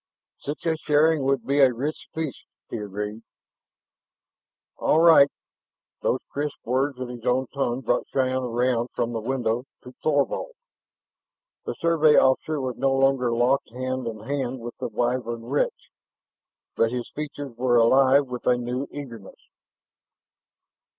"Such 0.39 0.65
a 0.65 0.75
sharing 0.75 1.21
would 1.25 1.45
be 1.45 1.59
a 1.59 1.71
rich 1.71 2.07
feast," 2.11 2.47
he 2.71 2.77
agreed. 2.77 3.21
"All 4.77 4.99
right!" 4.99 5.29
Those 6.01 6.21
crisp 6.31 6.57
words 6.65 6.97
in 6.97 7.09
his 7.09 7.23
own 7.23 7.45
tongue 7.53 7.81
brought 7.81 8.07
Shann 8.07 8.33
away 8.37 8.73
from 8.95 9.13
the 9.13 9.19
window 9.19 9.65
to 9.83 9.93
Thorvald. 10.01 10.53
The 11.65 11.75
Survey 11.75 12.15
officer 12.15 12.59
was 12.59 12.77
no 12.77 12.91
longer 12.91 13.31
locked 13.31 13.69
hand 13.73 14.05
to 14.05 14.21
hand 14.23 14.59
with 14.61 14.75
the 14.79 14.87
Wyvern 14.87 15.43
witch, 15.43 15.91
but 16.75 16.91
his 16.91 17.07
features 17.11 17.55
were 17.55 17.77
alive 17.77 18.25
with 18.25 18.47
a 18.47 18.57
new 18.57 18.87
eagerness. 18.89 19.49